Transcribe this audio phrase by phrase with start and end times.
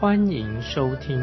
[0.00, 1.20] 欢迎收听。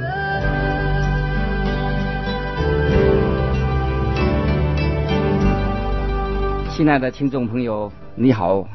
[6.75, 8.67] 亲爱的听众朋友，你好，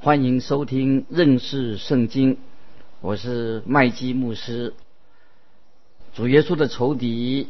[0.00, 2.36] 欢迎收听认识圣经，
[3.00, 4.74] 我是麦基牧师。
[6.12, 7.48] 主耶稣的仇敌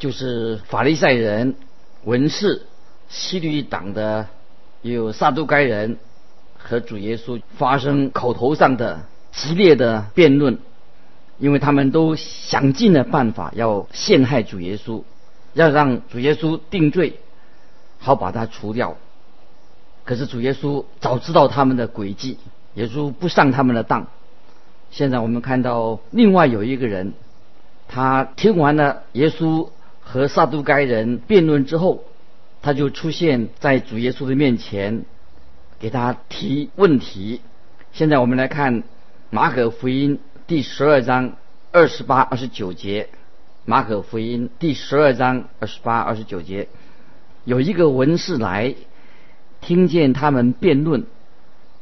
[0.00, 1.54] 就是法利赛人、
[2.02, 2.62] 文士。
[3.08, 4.26] 西律党的
[4.82, 5.96] 有撒都该人
[6.58, 10.58] 和主耶稣发生口头上的激烈的辩论，
[11.40, 15.02] 因为他们都想尽了办法要陷害主耶稣，
[15.54, 17.14] 要让主耶稣定罪，
[17.98, 18.96] 好把他除掉。
[20.04, 22.38] 可是主耶稣早知道他们的诡计，
[22.74, 24.06] 耶稣不上他们的当。
[24.92, 27.14] 现在我们看到另外有一个人，
[27.88, 29.68] 他听完了耶稣
[30.00, 32.04] 和撒都该人辩论之后。
[32.62, 35.06] 他就出现在主耶稣的面前，
[35.78, 37.40] 给他提问题。
[37.90, 38.82] 现在我们来看
[39.30, 40.18] 马可福音
[40.50, 41.36] 第十二章
[41.70, 43.08] 二十八、二十九节。
[43.66, 46.66] 马可福音第十二章二十八、二十九节，
[47.44, 48.74] 有一个文士来，
[49.60, 51.06] 听见他们辩论，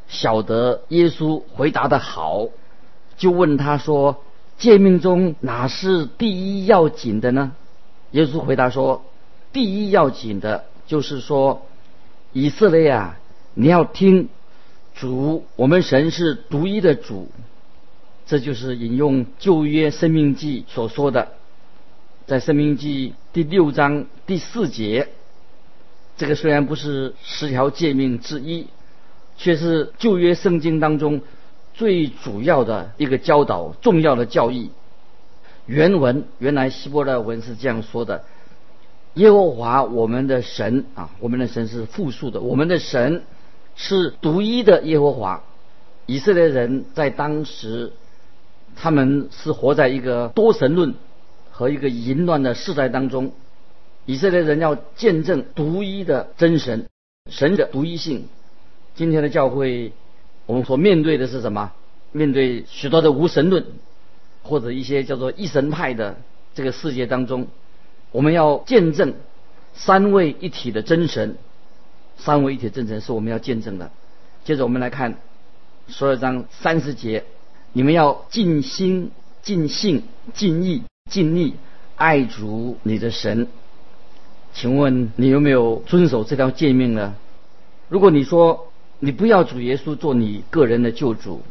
[0.07, 2.49] 晓得耶稣回答的好，
[3.17, 4.23] 就问他说
[4.61, 7.53] ：“诫命中哪是第一要紧的呢？”
[8.13, 9.03] 耶稣回答说。
[9.51, 11.67] 第一要紧的就是说，
[12.35, 13.19] 以色列啊，
[13.55, 14.29] 你要听
[14.95, 17.31] 主，我们神是独一的主。
[18.29, 21.29] 这就是引用旧约生命记所说的，
[22.27, 25.09] 在生命记第六章第四节。
[26.19, 28.67] 这个虽然不是十条诫命之一，
[29.39, 31.23] 却是旧约圣经当中
[31.73, 34.73] 最主要的一个教导、重要的教义。
[35.65, 38.27] 原文原来希伯来文是这样说的。
[39.15, 42.43] 耶和华我们的神啊，我们的神是复数的。
[42.43, 43.23] 我们的神
[43.75, 45.43] 是独一的耶和华。
[46.05, 47.93] 以色列人在当时，
[48.81, 50.95] 他们是活在一个多神论
[51.51, 53.33] 和一个淫乱的时代当中。
[54.07, 56.87] 以色列人要见证独一的真神，
[57.29, 58.27] 神的独一性。
[58.95, 59.93] 今天的教会，
[60.47, 61.73] 我们所面对的是什么？
[62.13, 63.67] 面对许多的无神论，
[64.43, 66.17] 或者一些叫做一神派的
[66.55, 67.49] 这个世界当中。
[68.13, 69.15] 我们要见证
[69.75, 71.37] 三位一体的真神，
[72.17, 73.91] 三位一体真神是我们要见证的。
[74.45, 75.19] 接着我们来看
[75.89, 77.25] 十二章三十节，
[77.73, 79.11] 你们要尽心、
[79.43, 80.03] 尽性、
[80.35, 81.55] 尽意、尽力
[81.97, 83.49] 爱主你的神。
[84.53, 87.15] 请问你有没有遵守这条诫命呢？
[87.89, 88.69] 如果你说
[88.99, 91.43] 你不要主耶稣做你个人的救主，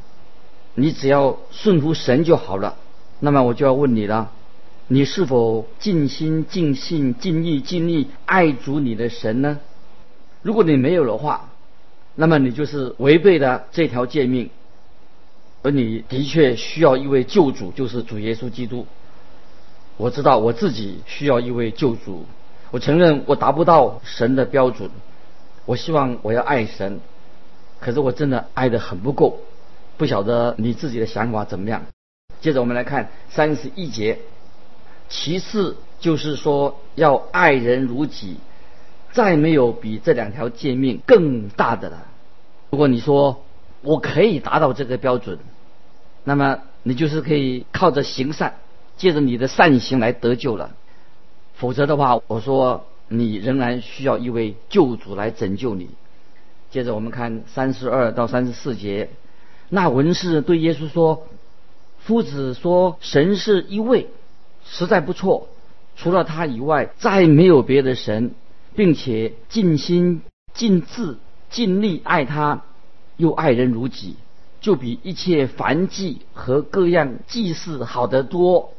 [0.75, 2.75] 你只要顺服神就好了，
[3.19, 4.31] 那么我就要问你了。
[4.88, 9.59] 你是否尽心尽性尽意尽力爱主你的神呢？
[10.41, 11.50] 如果你没有的话，
[12.16, 14.50] 那么你就是违背了这条诫命，
[15.67, 18.88] 而你的确需要一位救主，就是主耶稣基督。
[19.97, 22.25] 我知道我自己需要一位救主，
[22.72, 24.89] 我承认我达不到神的标准。
[25.66, 27.01] 我希望我要爱神，
[27.81, 29.41] 可是我真的爱的很不够。
[29.97, 31.81] 不晓得你自己的想法怎么样？
[32.39, 34.19] 接着我们来看三十一节。
[35.09, 38.38] 其次就是说要爱人如己，
[39.11, 42.07] 再没有比这两条诫命更大的了。
[42.69, 43.44] 如果你说
[43.81, 45.39] 我可以达到这个标准，
[46.27, 48.55] 那么你就是可以靠着行善，
[48.97, 50.75] 借着你的善行来得救了。
[51.55, 55.89] 否则的话，我说你仍然需要一位救主来拯救你。
[56.69, 59.09] 接着我们看三十二到三十四节，
[59.69, 61.27] 那文士对耶稣说
[62.03, 64.07] ：“夫子说神是一位。”
[64.69, 65.47] 实在不错，
[65.95, 68.31] 除了他以外，再没有别的神，
[68.75, 71.15] 并且尽心尽智
[71.50, 72.63] 尽力爱他，
[73.15, 74.18] 又爱人如己，
[74.62, 78.74] 就比一切凡祭和各样祭祀好得多。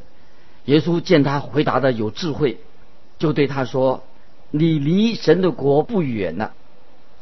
[0.64, 2.58] 耶稣见他回答的有智慧，
[3.18, 4.02] 就对他说
[4.50, 6.52] ：“你离神的国不远了。”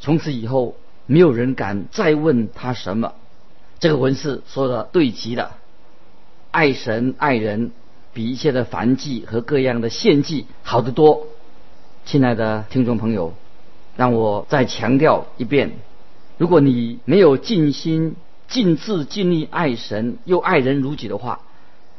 [0.00, 0.76] 从此以后，
[1.06, 3.14] 没有人敢再问他什么。
[3.78, 5.58] 这个文士说的对极了，
[6.50, 7.72] 爱神爱人。
[8.12, 11.26] 比一切的凡祭和各样的献祭好得多，
[12.06, 13.34] 亲爱的听众朋友，
[13.94, 15.72] 让我再强调一遍：
[16.38, 18.16] 如果你没有尽心、
[18.48, 21.40] 尽智、尽力爱神，又爱人如己的话，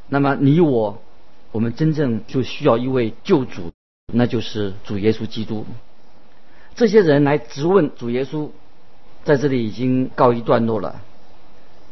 [0.08, 1.02] 那么你我
[1.52, 3.72] 我们真正就需要一位救主，
[4.14, 5.66] 那就是主耶稣基督。
[6.76, 8.50] 这些人来质问主耶稣，
[9.24, 11.02] 在这里已经告一段落了。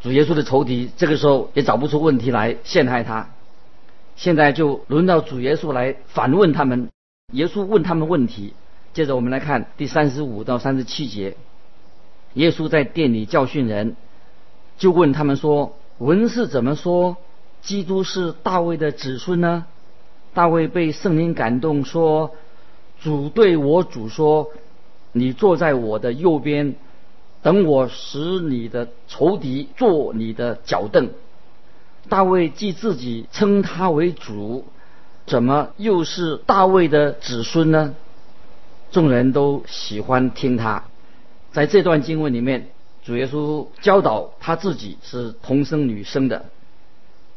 [0.02, 3.30] 主耶稣的仇敌这个时候也找不出问题来陷害他，
[4.16, 6.90] 现在就轮到主耶稣来反问他们。
[7.34, 8.54] 耶稣问他们问题，
[8.94, 11.36] 接着我们来看第三十五到三十七节。
[12.36, 13.96] 耶稣在店里教训人，
[14.78, 17.18] 就问他们说：“文士怎么说？
[17.62, 19.66] 基督是大卫的子孙呢？”
[20.34, 22.32] 大卫被圣灵感动，说
[23.02, 24.52] ：“主对我主说，
[25.12, 26.76] 你坐在我的右边。”
[27.42, 31.12] 等我使你的仇敌做你的脚凳。
[32.10, 34.66] 大卫既自己称他为主，
[35.28, 37.94] 怎么又是大卫的子孙呢？
[38.92, 40.86] 众人都喜欢听他。
[41.52, 42.70] 在这段经文里面，
[43.06, 46.46] 主耶稣教导他自己是同生女生的。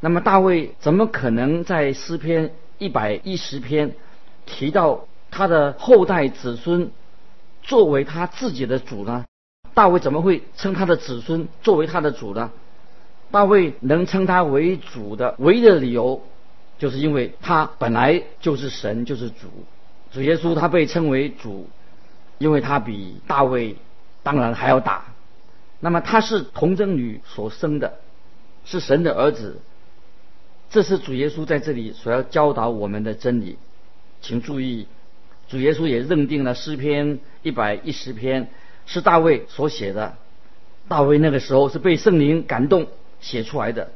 [0.00, 3.94] 那么大卫怎么可能在诗篇一百一十篇
[4.46, 6.90] 提到他的后代子孙
[7.62, 9.26] 作为他自己的主呢？
[9.74, 12.50] 大卫怎么会称他的子孙作为他的主呢？
[13.30, 16.22] 大卫能称他为主的唯一的理由，
[16.78, 19.48] 就是因为他本来就是神，就是主。
[20.12, 21.68] 主耶稣他被称为主，
[22.38, 23.76] 因为他比大卫
[24.22, 25.04] 当然还要大。
[25.80, 27.98] 那么他是童贞女所生的，
[28.64, 29.60] 是神的儿子。
[30.70, 33.58] 这是主耶稣在这里所要教导我们的真理。
[34.20, 34.86] 请注意，
[35.48, 38.50] 主耶稣也认定了诗篇一百一十篇。
[38.90, 40.16] 是大卫所写的，
[40.88, 42.86] 大卫那个时候是被圣灵感动
[43.20, 43.90] 写出来的。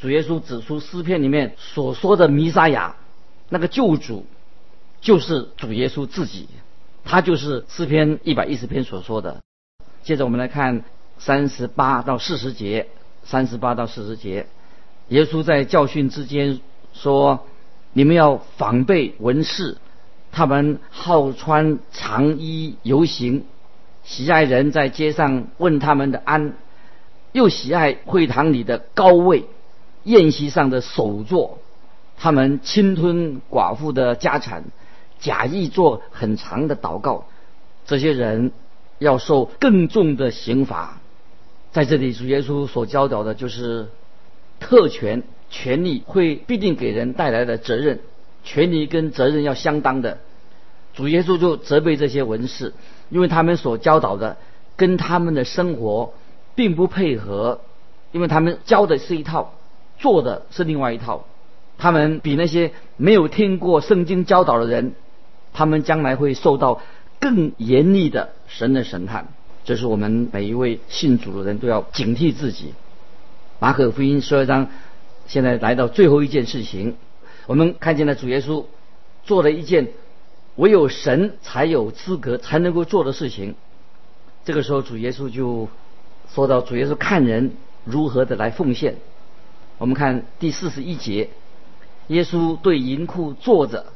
[0.00, 2.94] 主耶稣指出诗篇里面所说的弥撒亚，
[3.48, 4.24] 那个救主
[5.00, 6.48] 就是主耶稣自己，
[7.02, 9.40] 他就是诗篇一百一十篇所说的。
[10.04, 10.84] 接着我们来看
[11.20, 12.88] 三十八到四十节，
[13.24, 14.46] 三十八到四十节，
[15.08, 16.60] 耶稣在教训之间
[16.94, 17.46] 说
[17.92, 19.76] ：“你们要防备文士，
[20.32, 23.44] 他们好穿长衣游行。”
[24.02, 26.54] 喜爱人在街上问他们的安，
[27.32, 29.44] 又喜爱会堂里的高位，
[30.04, 31.58] 宴席上的首座。
[32.16, 34.64] 他们侵吞寡妇的家产，
[35.20, 37.26] 假意做很长的祷告。
[37.84, 38.52] 这些人
[38.98, 40.99] 要受更重的刑罚。
[41.72, 43.88] 在这里，主耶稣所教导的就是
[44.58, 48.00] 特权、权利会必定给人带来的责任，
[48.44, 50.18] 权利跟责任要相当的。
[50.94, 52.72] 主耶稣就责备这些文士。
[53.10, 54.36] 因为他们所教导的
[54.76, 56.14] 跟他们的生活
[56.54, 57.60] 并不配合，
[58.12, 59.54] 因为他们教的是一套，
[59.98, 61.26] 做的是另外一套。
[61.76, 64.92] 他们比那些没有听过圣经教导的人，
[65.52, 66.82] 他们将来会受到
[67.18, 69.26] 更严厉的神的审判。
[69.64, 72.74] 这是我们每一位信主的人都要警惕自己。
[73.58, 74.68] 马可福音十二章
[75.26, 76.96] 现在来到最后一件事情，
[77.46, 78.64] 我们看见了主耶稣
[79.24, 79.88] 做了一件。
[80.56, 83.54] 唯有神才有资格才能够做的事情。
[84.44, 85.68] 这个时候，主耶稣就
[86.34, 87.52] 说到：“主耶稣看人
[87.84, 88.96] 如何的来奉献。”
[89.78, 91.30] 我们看第四十一节，
[92.08, 93.86] 耶稣对银库坐着，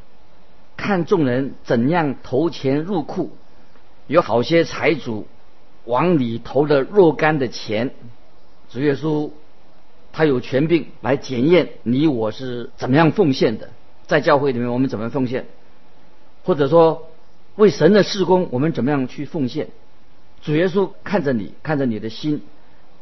[0.76, 3.37] 看众人怎样投钱入库。
[4.06, 5.26] 有好些财主
[5.84, 7.90] 往里投了若干的钱。
[8.70, 9.31] 主耶稣
[10.12, 13.70] 他有权柄来检验你我是怎么样奉献的。
[14.06, 15.46] 在教会里面，我们怎么奉献？
[16.44, 17.08] 或者说，
[17.56, 19.69] 为神的事工，我们怎么样去奉献？
[20.43, 22.43] 主耶稣看着你，看着你的心，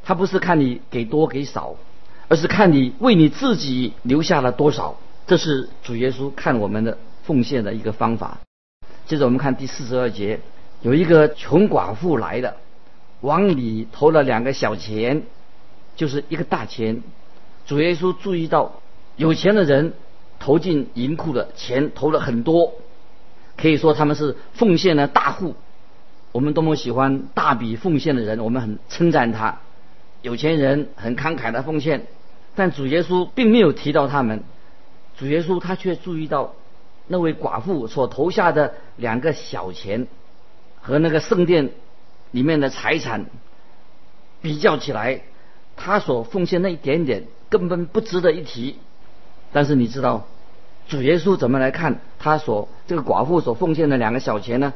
[0.04, 1.74] 他不是看你给多给少，
[2.28, 4.96] 而是看你为你自己留下了多少。
[5.26, 8.38] 这是主耶稣看我们的奉献的一个方法。
[9.06, 10.38] 接着我们看第四十二节，
[10.82, 12.56] 有一个穷寡妇来的，
[13.22, 15.22] 往里投了两个小钱，
[15.96, 17.02] 就是一个大钱。
[17.66, 18.80] 主耶稣注意到
[19.16, 19.94] 有钱的人
[20.38, 22.74] 投进银库的钱投了很多。
[23.56, 25.54] 可以说他们是奉献的大户，
[26.32, 29.60] 我们多么喜欢大笔奉献的人，我们很称赞他。
[30.22, 32.06] 有钱人很慷慨的奉献，
[32.56, 34.42] 但主耶稣并没有提到他们。
[35.16, 36.54] 主耶稣他却注意到
[37.06, 40.08] 那位寡妇所投下的两个小钱，
[40.80, 41.70] 和那个圣殿
[42.32, 43.26] 里面的财产
[44.40, 45.22] 比较起来，
[45.76, 48.78] 他所奉献那一点点根本不值得一提。
[49.52, 50.26] 但是你知道？
[50.88, 54.74] 主耶稣怎么来看他所这个寡妇所奉献的两个小钱呢？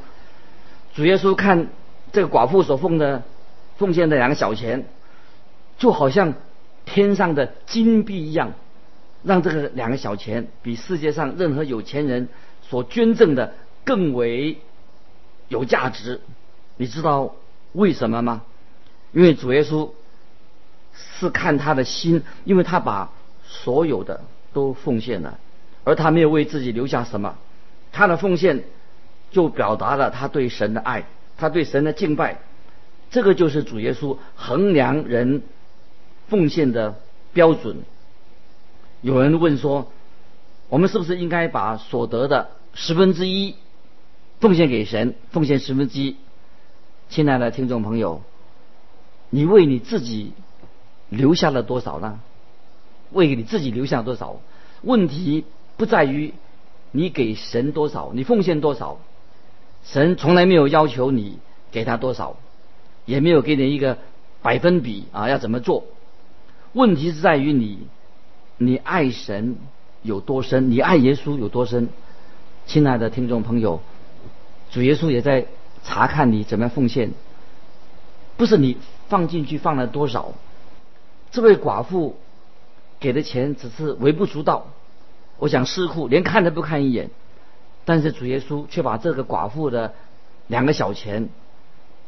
[0.95, 1.67] 主耶稣看
[2.13, 3.25] 这个寡妇所奉的
[3.77, 4.87] 奉献的两个小钱，
[5.79, 6.35] 就好像
[6.85, 8.53] 天上的金币一样，
[9.25, 12.29] 让这个两个小钱比世界上任何有钱人
[12.63, 14.59] 所捐赠的更为
[15.49, 16.21] 有价值。
[16.77, 17.35] 你知道
[17.77, 18.43] 为什么吗？
[19.13, 19.91] 因为主耶稣
[20.95, 23.13] 是看他的心，因为他把
[23.47, 25.39] 所有的都奉献了。
[25.85, 27.37] 而他没有为自己留下什么。
[27.93, 28.65] 他的奉献
[29.31, 31.05] 就表达了他对神的爱，
[31.37, 32.41] 他对神的敬拜。
[33.11, 35.43] 这个就是主耶稣衡量人
[36.29, 36.99] 奉献的
[37.33, 37.77] 标准。
[39.01, 39.93] 有人问说，
[40.69, 43.55] 我们是不是应该把所得的十分之一
[44.41, 45.15] 奉献给神？
[45.31, 46.17] 奉献十分之一，
[47.09, 48.23] 亲爱的听众朋友，
[49.31, 50.33] 你为你自己
[51.09, 52.21] 留下了多少呢？
[53.13, 54.37] 为你自己留下多少？
[54.83, 55.45] 问题
[55.77, 56.35] 不在于
[56.91, 58.99] 你给神多少，你奉献多少，
[59.85, 61.39] 神从来没有要求你
[61.71, 62.37] 给他多少，
[63.05, 63.99] 也没有给你一个
[64.43, 65.85] 百分比啊，要怎么做？
[66.73, 67.87] 问题是在于你，
[68.59, 69.57] 你爱神
[70.03, 71.89] 有多深，你爱耶稣有多深？
[72.67, 73.81] 亲爱的听众朋友，
[74.71, 75.47] 主耶稣也在
[75.87, 77.13] 查看你怎么样奉献，
[78.37, 78.77] 不是你
[79.09, 80.33] 放进去放了多少。
[81.31, 82.17] 这位寡妇。
[82.99, 84.69] 给的钱只是微不足道，
[85.37, 87.11] 我想尸库连看都不看一眼，
[87.85, 89.93] 但是主耶稣却把这个寡妇的
[90.47, 91.29] 两个小钱，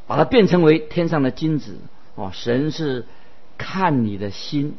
[0.07, 1.77] 把它变成为天上的金子
[2.15, 2.31] 哦！
[2.33, 3.05] 神是
[3.59, 4.79] 看你的心，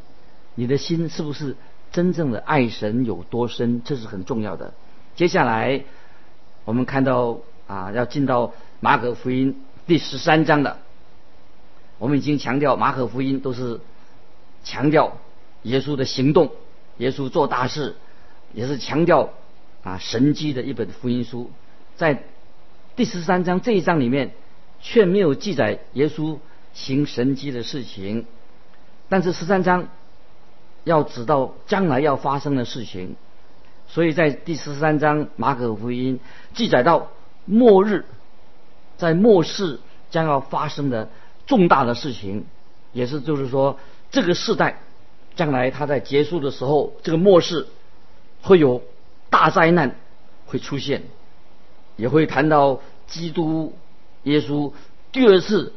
[0.56, 1.56] 你的心是不是
[1.92, 4.74] 真正的爱神有多深，这是很重要的。
[5.16, 5.84] 接下来
[6.66, 7.38] 我们看到
[7.68, 10.78] 啊，要进到马可福音第十三章的，
[11.98, 13.80] 我们已经强调马可福音都是
[14.64, 15.18] 强调。
[15.64, 16.54] 耶稣的行动，
[17.00, 17.98] 耶稣做大事，
[18.54, 19.34] 也是强调
[19.84, 21.52] 啊神迹的一本福音书。
[21.98, 22.24] 在
[22.96, 24.32] 第十三章这一章里面，
[24.80, 26.38] 却没有记载耶稣
[26.72, 28.26] 行神迹的事情。
[29.10, 29.90] 但是十三章
[30.86, 33.18] 要指到将来要发生的事情，
[33.90, 36.22] 所以在第十三章马可福音
[36.54, 37.10] 记载到
[37.44, 38.06] 末日，
[39.00, 39.80] 在末世
[40.12, 41.10] 将要发生的
[41.48, 42.46] 重大的事情，
[42.94, 43.80] 也是就是说
[44.12, 44.82] 这个时代。
[45.36, 47.68] 将来它在结束的时候，这个末世
[48.42, 48.84] 会有
[49.30, 49.96] 大灾难
[50.46, 51.04] 会出现，
[51.96, 53.74] 也会谈到基督
[54.24, 54.74] 耶稣
[55.14, 55.72] 第二次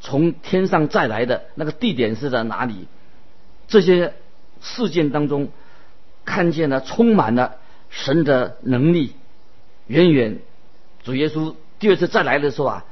[0.00, 2.86] 从天上再来的那个地点是在哪里？
[3.66, 4.14] 这些
[4.60, 5.48] 事件当中，
[6.24, 7.56] 看见了充满了
[7.88, 9.14] 神的能力，
[9.88, 10.38] 远远
[11.02, 12.84] 主耶稣第二次再来的时候啊，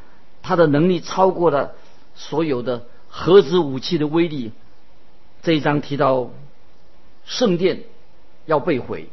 [0.42, 1.74] 他的能力超过了
[2.14, 4.50] 所有的核子武器的威力。
[5.42, 6.30] 这一章提到
[7.24, 7.84] 圣殿
[8.46, 9.08] 要被毁，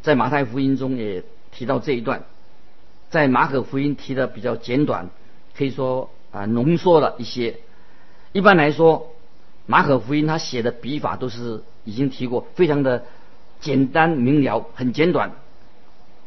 [0.00, 2.24] 在马太福音中也提到这一段，
[3.10, 5.10] 在马可福音提的比较简短，
[5.54, 7.58] 可以说啊浓缩了一些。
[8.32, 9.12] 一般来说，
[9.66, 13.04] 马可福音他写的笔法都是已经提过，非常的
[13.60, 15.32] 简单明了，很简短。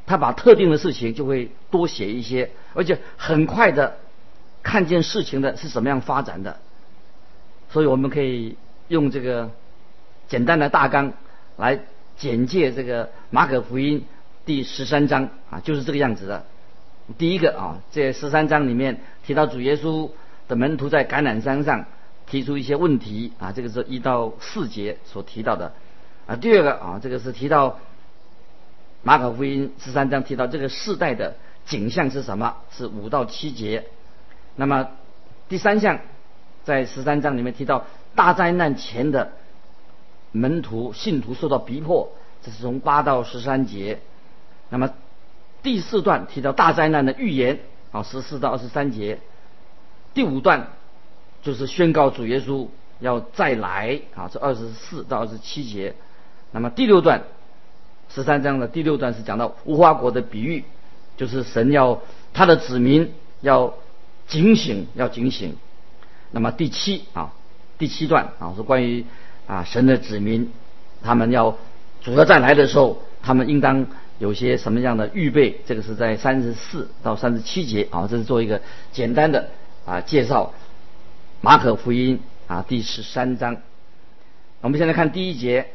[0.06, 3.98] 他把特定的事情就会多写一些，而且很快的
[4.64, 6.58] 看见事情的是什么样发展的，
[7.70, 8.58] 所以我们可以。
[8.88, 9.50] 用这个
[10.28, 11.14] 简单的大纲
[11.58, 11.80] 来
[12.18, 14.06] 简介这个马可福音
[14.46, 16.46] 第十三章啊，就是这个样子的。
[17.18, 20.12] 第一个啊，这十三章里面提到主耶稣
[20.48, 21.86] 的门徒在橄榄山上
[22.28, 25.74] 提出一些问题啊，这个是一到四节所提到的
[26.28, 26.36] 啊。
[26.36, 27.80] 第二个啊，这个是提到
[29.06, 31.36] 马可福音十三章提到这个世代的
[31.66, 32.58] 景象是什么？
[32.72, 33.86] 是五到七节。
[34.58, 34.90] 那么
[35.48, 36.00] 第三项
[36.66, 37.86] 在十三章里面提到。
[38.16, 39.34] 大灾难前的
[40.32, 44.00] 门徒信徒受到逼迫，这是从八到十三节。
[44.70, 44.94] 那么
[45.62, 47.60] 第四段提到大灾难的预言，
[47.92, 49.20] 啊，十四到二十三节。
[50.14, 50.70] 第五段
[51.42, 52.70] 就是宣告主耶稣
[53.02, 55.94] 要再来，啊，是二十四到二十七节。
[56.52, 57.24] 那么第六段
[58.16, 60.64] 十三章的第六段是讲到无花果的比喻，
[61.18, 62.02] 就是神要
[62.34, 63.74] 他的子民要
[64.26, 65.58] 警醒，要警醒。
[66.32, 67.34] 那么第七啊。
[67.78, 69.04] 第七段啊，是关于
[69.48, 70.50] 啊神的子民，
[71.04, 71.58] 他们要
[72.02, 75.60] 主要再来的时候，他们应当有些什么样的预备？
[75.66, 78.62] 这个是在三十四到三十七节啊，这是做一个
[78.94, 79.50] 简单的
[79.86, 80.54] 啊介绍。
[81.42, 83.58] 马可福音啊第十三章，
[84.62, 85.68] 我们现在看第一节。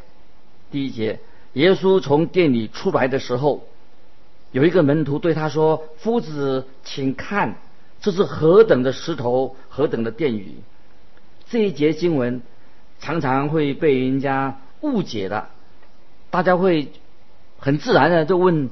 [0.70, 1.18] 第一节，
[1.54, 3.64] 耶稣从店里出来的时候，
[4.52, 7.56] 有一个门徒对他说：“夫子，请看，
[8.00, 10.56] 这是何等的石头，何等的殿宇。”
[11.50, 12.42] 这一节经文
[13.00, 15.48] 常常会被人家误解的，
[16.30, 16.92] 大家会
[17.58, 18.70] 很自然的就问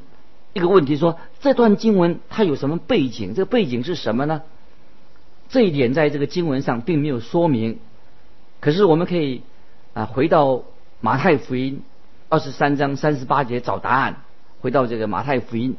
[0.53, 3.35] 一个问题：说这段经文它有什么背景？
[3.35, 4.43] 这个背景是什么呢？
[5.49, 7.81] 这一点在这个经文上并没有说明。
[8.61, 9.43] 可是我们可以
[9.95, 10.63] 啊回到
[11.01, 11.83] 马太福音
[12.29, 14.17] 二十三章三十八节找答案。
[14.61, 15.77] 回到这个马太福音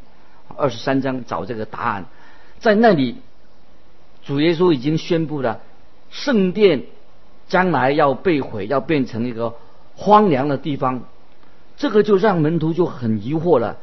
[0.55, 2.05] 二十三章找这个答案，
[2.59, 3.17] 在那里
[4.23, 5.59] 主耶稣已经宣布了。
[6.09, 6.83] 圣殿
[7.49, 9.53] 将来要被毁，要变成一个
[9.95, 11.01] 荒凉的地方。
[11.77, 13.77] 这个就让门徒就很疑惑了，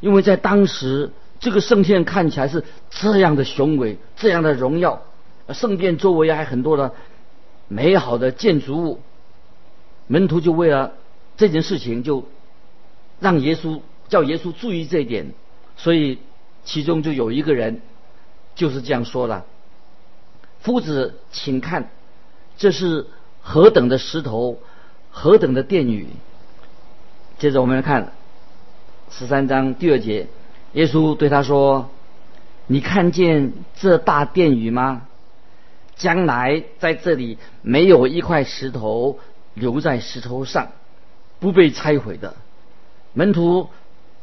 [0.00, 1.10] 因为在当时
[1.40, 5.02] 这个圣殿看起来是这样的雄伟，这样的荣耀，
[5.48, 6.92] 圣殿周围还很多的
[7.68, 9.00] 美好的建筑物，
[10.06, 10.92] 门徒就为了
[11.36, 12.28] 这件事情就
[13.20, 15.32] 让耶稣叫耶稣注意这一点，
[15.76, 16.18] 所以
[16.64, 17.80] 其中就有一个人
[18.54, 19.44] 就是这样说了
[20.60, 21.90] ：“夫子，请看，
[22.56, 23.06] 这是
[23.40, 24.58] 何等的石头，
[25.10, 26.08] 何等的殿宇。”
[27.38, 28.12] 接着我们来看
[29.10, 30.28] 十三章第二节，
[30.74, 31.90] 耶稣对他说
[32.68, 35.08] ：“你看见这大殿宇吗？
[35.94, 39.20] 将来在这里没有一块石头
[39.54, 40.72] 留在石头上，
[41.42, 42.36] 不被拆毁的。”
[43.12, 43.68] 门徒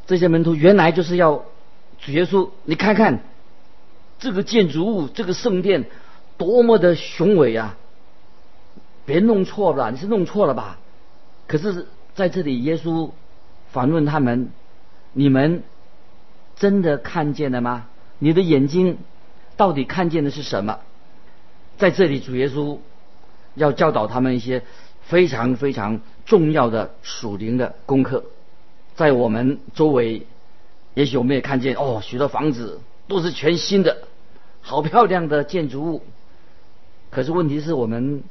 [0.07, 1.43] 这些门徒原来就是要
[1.99, 3.19] 主耶稣，你看看
[4.17, 5.85] 这个建筑物，这个圣殿
[6.37, 7.77] 多么的雄伟啊！
[9.05, 10.79] 别弄错了，你是弄错了吧？
[11.45, 11.85] 可是。
[12.15, 13.11] 在这里，耶稣
[13.71, 14.49] 反问他们
[15.13, 15.63] ：“你们
[16.57, 17.87] 真的看见了吗？
[18.17, 18.97] 你的眼睛
[19.55, 20.79] 到底看见的是什么？”
[21.79, 22.79] 在这里，主耶稣
[23.55, 24.63] 要教导他们一些
[25.09, 28.25] 非常非常重要的属灵的功课。
[28.95, 30.27] 在我们周围，
[30.93, 34.03] 也许我们也看见哦，许多房子都是全新的，
[34.61, 36.03] 好漂亮的建筑物。
[37.09, 38.21] 可是问题是我们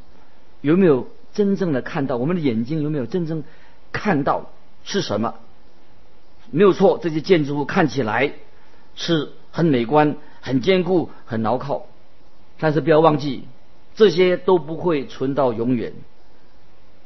[0.61, 2.17] 有没有真正的看到？
[2.17, 3.43] 我们的眼睛有没有真正？
[3.91, 4.53] 看到
[4.85, 5.35] 是什么？
[6.53, 8.35] 没有错，这些建筑物看起来
[8.95, 11.87] 是很美观、很坚固、很牢靠。
[12.61, 13.43] 但是不要忘记，
[13.97, 15.95] 这些都不会存到永远。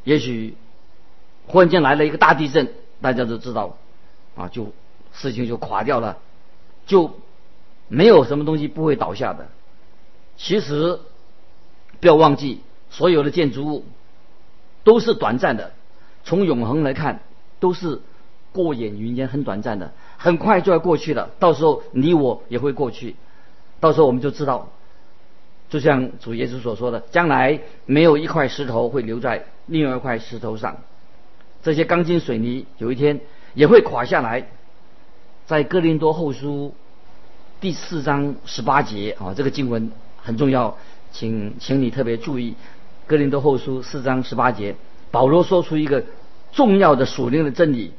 [0.04, 0.56] 也许
[1.46, 3.76] 忽然间来了一个大地震，大家都知道，
[4.36, 4.72] 啊，就
[5.12, 6.18] 事情就垮掉了，
[6.86, 7.18] 就
[7.88, 9.48] 没有什么东西不会倒下的。
[10.36, 10.98] 其实
[12.00, 13.84] 不要忘记，所有的建筑物
[14.84, 15.72] 都是短暂的。
[16.24, 17.20] 从永恒来看，
[17.60, 18.00] 都是
[18.52, 21.30] 过眼云烟，很短暂的，很快就要过去了。
[21.38, 23.16] 到时候你我也会过去，
[23.80, 24.70] 到时候我们就知道，
[25.72, 30.76] 就像主耶稣所说的，将来没有一块石头会留在另外一块石头上，
[31.62, 33.20] 这些钢筋水泥有一天
[33.54, 34.48] 也会垮下来。
[35.46, 36.74] 在哥林多后书
[37.58, 40.76] 第四章十八节啊，这个经文很重要，
[41.10, 42.54] 请请你特别注意，
[43.06, 44.76] 哥林多后书四章十八节。
[45.10, 46.04] 保罗说出一个
[46.52, 47.94] 重要的属灵的真理，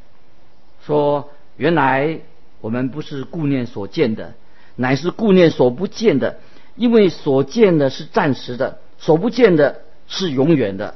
[0.85, 2.19] 说：原来
[2.61, 4.35] 我们不是顾念所见的，
[4.75, 6.37] 乃是顾念所不见的，
[6.75, 10.95] 因为所见的是暂时的，所不见的是永远的。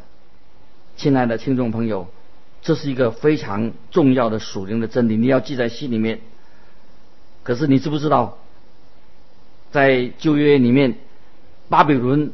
[0.95, 2.07] 亲爱的听众朋友，
[2.61, 6.21] 这是一个非常重要的属灵的真理，你要记在心里面。
[7.43, 8.39] 可是你知不知道，
[9.71, 10.95] 在旧约里面，
[11.69, 12.31] 巴比伦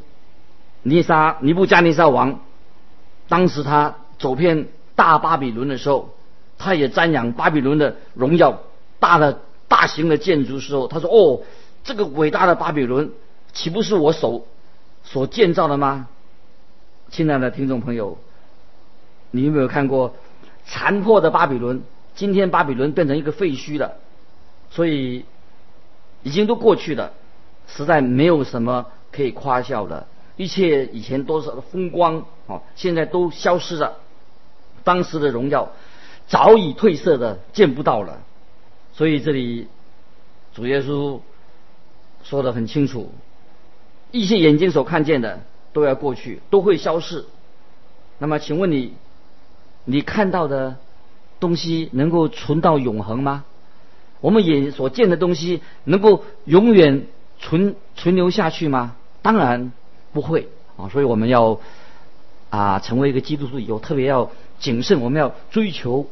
[0.81, 2.39] 尼沙尼布加尼沙王。
[3.27, 6.15] 当时他走遍大巴比伦的时候，
[6.57, 8.61] 他也瞻仰巴比伦的荣耀，
[8.99, 11.41] 大的大型的建筑时候，他说：“哦，
[11.83, 13.11] 这个伟大的巴比伦，
[13.53, 14.45] 岂不是我手
[15.03, 16.07] 所建造的吗？”
[17.09, 18.17] 亲爱的听众朋友，
[19.31, 20.15] 你有没有看过
[20.65, 21.83] 残破的巴比伦？
[22.15, 23.97] 今天巴比伦变成一个废墟了，
[24.69, 25.25] 所以
[26.23, 27.13] 已经都过去了，
[27.67, 30.07] 实在没有什么可以夸笑的。
[30.37, 33.97] 一切以前多少的风光啊，现在都消失了。
[34.83, 35.71] 当时的荣耀
[36.27, 38.21] 早已褪色的，见不到了。
[38.93, 39.67] 所以这里
[40.53, 41.19] 主耶稣
[42.23, 43.11] 说的很清楚：
[44.13, 45.41] 一切眼睛所看见的
[45.73, 47.25] 都要过去，都会消逝。
[48.19, 48.93] 那么，请问你，
[49.83, 50.77] 你看到的
[51.41, 53.43] 东西能够存到永恒吗？
[54.21, 57.07] 我们眼所见的东西能够永远
[57.39, 58.95] 存存留下去吗？
[59.21, 59.73] 当然。
[60.13, 60.47] 不会
[60.77, 61.59] 啊，所以我们要
[62.51, 66.05] 啊成为一个基督徒以后，特别要谨慎，我们要追求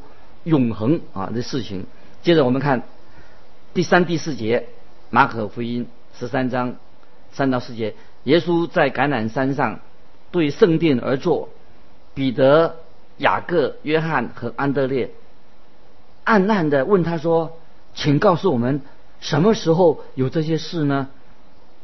[0.44, 1.86] 永恒啊的事情。
[2.24, 2.82] 接着我们看
[3.76, 4.70] 第三、第四节，
[5.12, 5.86] 马可福音
[6.18, 6.78] 十三章
[7.32, 9.80] 三到四节，耶稣在橄榄山上
[10.32, 11.50] 对圣殿而坐，
[12.13, 12.78] 彼得、
[13.17, 15.12] 雅各、约翰和安德烈
[16.24, 17.58] 暗暗的问他说
[17.96, 18.82] ：“请告诉我们，
[19.20, 21.10] 什么时候有这些事呢？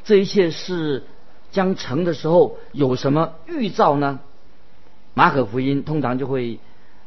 [0.03, 1.03] 这一切是。”
[1.49, 4.19] 将成的时候有什么预兆呢？
[5.13, 6.59] 马可福音通常就会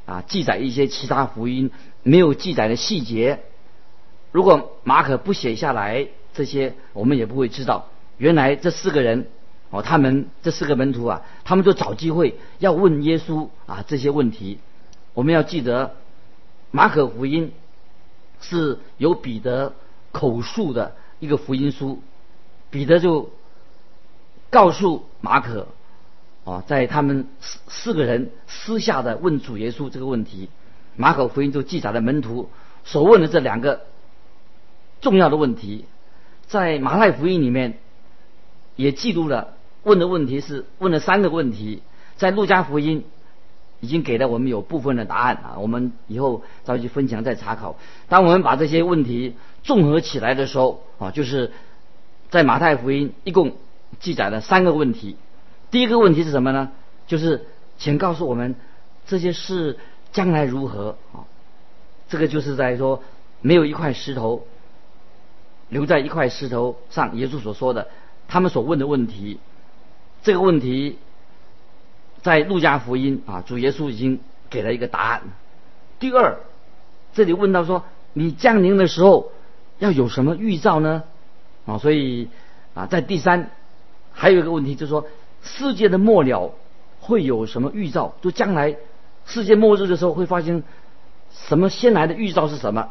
[0.06, 1.70] 啊记载一些其他福音
[2.02, 3.42] 没有记载的细节。
[4.32, 7.88] 如果马可不写下来这些，我们也不会知道。
[8.20, 9.26] 原来这四个人
[9.70, 14.60] 哦，他们这四个门徒啊，他们就找机会要问耶稣啊这些问题。
[15.14, 15.96] 我们要记得，
[16.70, 17.52] 马可福音
[18.40, 19.72] 是由彼得
[20.12, 22.00] 口述的一个福音书，
[22.70, 23.30] 彼得就。
[24.52, 25.68] 告诉马可，
[26.44, 30.48] 啊，在他们四四个人私下的问主耶稣这个问题，
[30.96, 32.50] 马可福音就记载了门徒
[32.82, 33.82] 所问的这两个
[35.00, 35.84] 重要的问题，
[36.48, 37.78] 在马太福音里面
[38.80, 41.82] 也记录了问的问题是问了三个问题，
[42.16, 43.04] 在路加福音
[43.80, 47.76] 已经给了我们有部分的答案啊，我们以后再去分享再查考。
[48.08, 51.52] 当我们把这些问题综合起来的时候啊，就是
[52.30, 53.56] 在马太福音一共
[54.00, 55.16] 记载了三个问题。
[55.70, 56.70] 第一个问题是什么呢？
[57.06, 57.46] 就是
[57.78, 58.54] 请告诉我们
[59.06, 59.78] 这些事
[60.12, 61.28] 将来如何啊？
[62.08, 63.02] 这个就是在说
[63.40, 64.46] 没有一块石头
[65.68, 67.88] 留在一块石头上，耶稣所说的，
[68.30, 69.38] 他们所问的问题，
[70.22, 70.96] 这个问题
[72.22, 75.22] 在路加福音啊，主耶稣已经给了一个答案。
[75.98, 76.38] 第二，
[77.12, 79.32] 这里问到说你降临的时候
[79.78, 81.02] 要有什么预兆呢？
[81.66, 82.28] 啊，所以
[82.74, 83.50] 啊，在第三
[84.12, 85.04] 还有一个问题就是说。
[85.42, 86.52] 世界的末了
[87.00, 88.14] 会有什么预兆？
[88.20, 88.76] 就将来
[89.24, 90.62] 世界末日的时候会发生
[91.32, 91.70] 什么？
[91.70, 92.90] 先来的预兆是什么？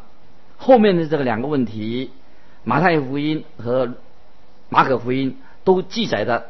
[0.57, 2.09] 后面的这个两个问题，
[2.63, 3.93] 马太福音和
[4.69, 6.47] 马可福音都记载的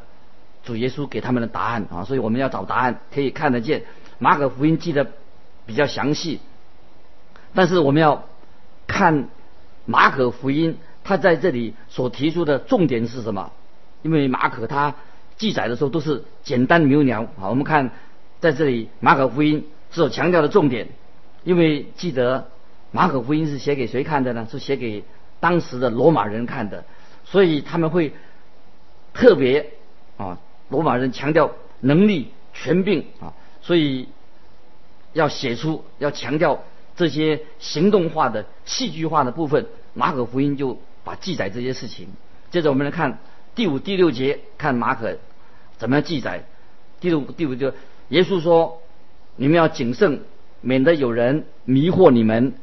[0.63, 3.83] 主耶稣给他们的答案啊，所以我们要找答案，可以看得见
[4.17, 5.11] 马可福音记得
[5.65, 6.39] 比较详细，
[7.53, 8.25] 但是我们要
[8.87, 9.29] 看
[9.85, 13.51] 马可福音，他在这里所提出的重点是什么？
[14.03, 14.95] 因为马可他。
[15.37, 17.47] 记载的时候都是简单明了啊。
[17.47, 17.91] 我们看
[18.41, 20.89] 在这里马可福音所强调的重点，
[21.45, 22.49] 因为记得
[22.91, 24.45] 马可福音是写给谁看的呢？
[24.51, 25.05] 是写给
[25.39, 26.83] 当时的罗马人看的，
[27.31, 28.13] 所以他们会
[29.13, 29.73] 特别
[30.17, 30.39] 啊，
[30.69, 34.07] 罗马人强调能力、权柄啊，所以
[35.13, 36.63] 要写出要强调
[36.95, 39.67] 这些行动化的、戏剧化的部分。
[39.93, 42.07] 马可福音就把记载这些事情。
[42.51, 43.19] 接着我们来看
[43.53, 45.17] 第五、第六节，看马可。
[45.77, 46.43] 怎么样记载？
[46.99, 47.73] 第五第五就
[48.09, 48.81] 耶稣说
[49.37, 50.21] ：“你们要谨慎，
[50.61, 52.53] 免得有人迷惑你们。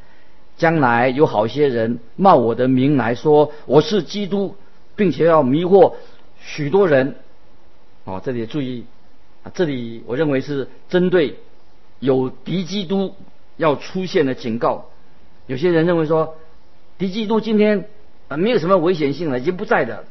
[0.56, 4.56] 将来有好些人冒我的名来说我是基督，
[4.94, 5.94] 并且要迷惑
[6.40, 7.16] 许多人。”
[8.04, 8.84] 哦，这里注意
[9.42, 11.36] 啊，这里我认为是针对
[11.98, 13.14] 有敌基督
[13.56, 14.86] 要出现的警告。
[15.46, 16.36] 有些人认为说
[16.98, 17.88] 敌基督今天
[18.28, 20.04] 啊没有什么危险性了，已经不在的。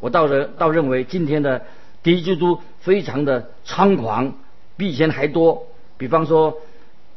[0.00, 1.62] 我倒认倒认为今天的。
[2.02, 4.34] 敌基督非常的猖狂，
[4.76, 5.66] 比以前还多。
[5.98, 6.58] 比方说，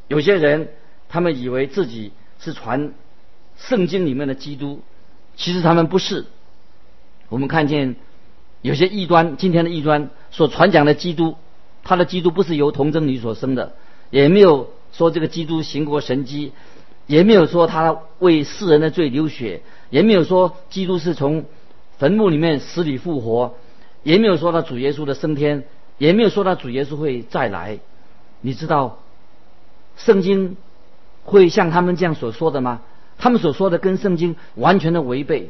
[0.07, 0.69] 有些人
[1.09, 2.93] 他们以为自己是传
[3.57, 4.81] 圣经里面的基督，
[5.35, 6.25] 其实他们不是。
[7.29, 7.95] 我们看见
[8.61, 11.35] 有些异端，今天的异端所传讲的基督，
[11.83, 13.73] 他的基督不是由童贞女所生的，
[14.09, 16.53] 也没有说这个基督行过神迹，
[17.05, 21.45] 也没有说他为世人的罪流血，也没有说基督是从
[21.97, 23.55] 坟墓里面死里复活。
[24.01, 25.65] 也没有说他主耶稣的升天，
[25.97, 27.79] 也没有说他主耶稣会再来。
[28.39, 28.99] 你知道
[29.97, 30.55] 圣经
[31.23, 32.81] 会像他们这样所说的吗？
[33.17, 35.49] 他们所说的跟圣经完全的违背。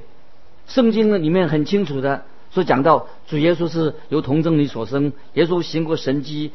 [0.67, 6.51] 圣经里面很清楚的说讲到主耶稣是由童贞女所生，耶稣行过神迹，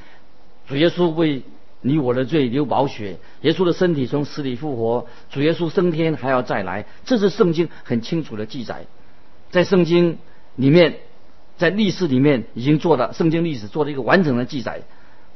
[0.66, 1.42] 主耶稣为
[1.80, 8.86] 你我的罪流宝血，耶稣的身体从死里复活，主耶稣升天还要再来，这是圣经很清楚的记载。
[9.50, 10.18] 在圣经
[10.56, 10.96] 里面。
[11.56, 14.82] 在历史里面已经做了圣经历史做了一个完整的记载，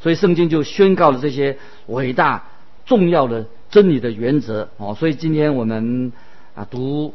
[0.00, 2.48] 所以圣经就宣告了这些伟大
[2.88, 4.96] 重要的真理的原则哦。
[4.98, 6.12] 所以今天我们
[6.54, 7.14] 啊读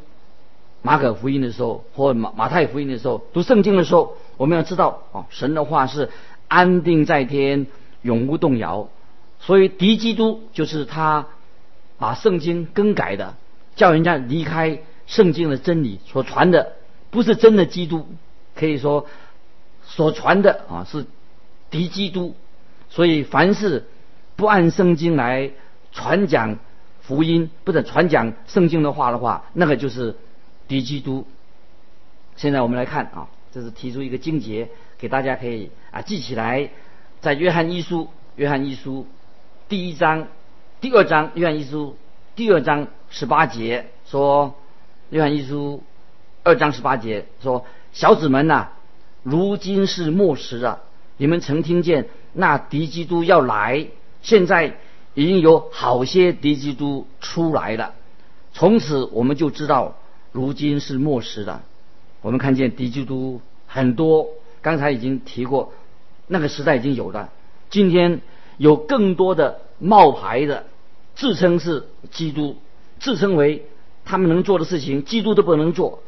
[0.83, 6.09] 马可福音的时候，或马马太福音的时候，读圣经的时候，我们要知道哦，神的话是
[6.47, 7.67] 安定在天，
[8.03, 8.87] 永不动摇。
[9.39, 11.27] 所以敌基督就是他
[11.97, 13.35] 把圣经更改的，
[13.75, 16.73] 叫人家离开圣经的真理所传的，
[17.09, 18.07] 不是真的基督。
[18.55, 19.07] 可以说，
[19.85, 21.05] 所传的啊是
[21.71, 22.35] 敌基督，
[22.89, 23.85] 所以凡是
[24.35, 25.51] 不按圣经来
[25.93, 26.57] 传讲
[27.01, 30.17] 福音，不是传讲圣经的话的话，那个就是
[30.67, 31.25] 敌基督。
[32.35, 36.69] 现在我们来看啊，这是提出一个经节，给大家可以啊记起来，
[37.21, 39.07] 在约翰一书，约翰一书
[39.69, 40.27] 第一章、
[40.81, 41.95] 第二章，约翰一书
[42.35, 44.55] 第二章十八节说，
[45.11, 45.83] 约翰一书
[46.43, 47.65] 二章十八节说。
[47.93, 48.69] 小子们呐，
[49.21, 50.81] 如今是末时了。
[51.17, 53.85] 你们曾听见那敌基督要来，
[54.23, 54.77] 现在
[55.13, 57.93] 已经有好些敌基督出来了。
[58.53, 59.95] 从此我们就知道，
[60.31, 61.63] 如今是末时了。
[62.21, 64.27] 我们看见敌基督很多，
[64.61, 65.73] 刚才已经提过，
[66.27, 67.29] 那个时代已经有了。
[67.69, 68.21] 今天
[68.57, 70.65] 有更多的冒牌的，
[71.15, 72.57] 自称是基督，
[72.99, 73.65] 自称为
[74.05, 76.01] 他们能做的事情，基督都不能做。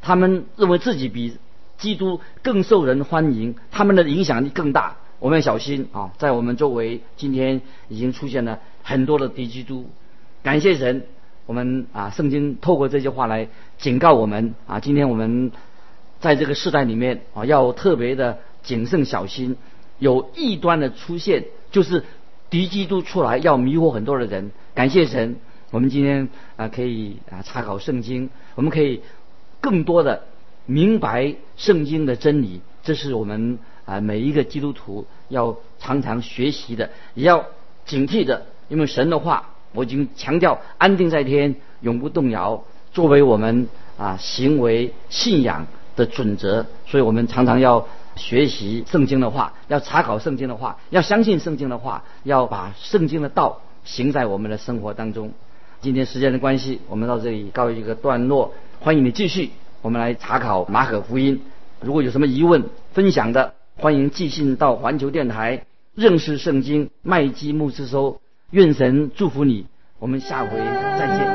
[0.00, 1.36] 他们认为自己比
[1.78, 4.96] 基督更受人欢迎，他们的影响力更大。
[5.22, 6.10] 我们要小心啊！
[6.18, 9.88] 在我们周围，今天已经出现了很多的敌基督。
[10.42, 11.04] 感谢神，
[11.46, 15.52] 我们啊，圣经透过这句话来警告我们啊，今天我们
[16.18, 19.56] 在这个时代里面啊，要特别的谨慎小心，
[20.00, 22.02] 有异端的出现，就是
[22.50, 24.50] 敌基督出来要迷惑很多的人。
[24.74, 25.36] 感谢神，
[25.70, 29.02] 我们今天啊可以啊查考圣经，我们可以
[29.60, 30.24] 更多的
[30.66, 37.44] 明白圣经的真理，这是我们啊每一个基督徒要常常学习的，也要
[37.84, 39.48] 警惕的，因为神的话。
[39.74, 45.66] 我已经强调安定在天，永不动摇，作为我们啊行为信仰
[45.96, 46.66] 的准则。
[46.84, 55.32] 所以我们常常要学习圣经的话，要查考圣经的话，要相信圣经的话，要把圣经的道行在我们的生活当中。
[55.80, 58.52] 今天时间的关系，我们到这里告一个段落。
[58.80, 61.40] 欢迎你继续，我们来查考马可福音。
[61.80, 68.20] 如果有什么疑问分享的，欢迎寄信到环球电台认识圣经麦基牧师收。
[68.50, 69.66] 愿神祝福你，
[69.98, 71.31] 我们下回再见。